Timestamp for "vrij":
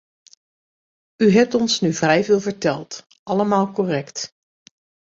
1.93-2.23